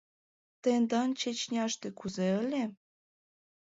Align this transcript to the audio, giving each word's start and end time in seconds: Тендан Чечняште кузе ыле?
Тендан 0.61 1.09
Чечняште 1.19 1.87
кузе 1.99 2.27
ыле? 2.43 2.63